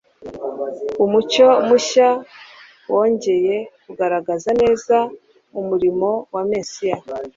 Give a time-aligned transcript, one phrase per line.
[1.03, 2.09] umucyo mushya
[2.93, 3.35] wongcye
[3.83, 4.95] kugaragaza neza
[5.59, 6.95] umurimo wa Mesiya.